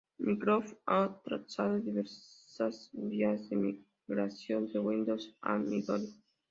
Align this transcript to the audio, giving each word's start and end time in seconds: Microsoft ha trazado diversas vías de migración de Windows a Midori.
Microsoft 0.27 0.77
ha 0.87 1.21
trazado 1.23 1.79
diversas 1.79 2.89
vías 2.91 3.47
de 3.49 3.55
migración 4.07 4.65
de 4.73 4.79
Windows 4.79 5.37
a 5.41 5.59
Midori. 5.59 6.07